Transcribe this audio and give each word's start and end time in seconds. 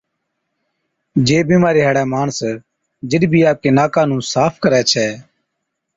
جي 1.31 1.37
بِيمارِي 1.49 1.81
هاڙَي 1.87 2.03
ماڻس 2.13 2.39
جِڏ 3.09 3.21
بِي 3.31 3.39
آپڪي 3.51 3.69
ناڪان 3.79 4.05
نُون 4.09 4.21
صاف 4.33 4.53
ڪرَي 4.63 4.81
ڇَي، 4.91 5.07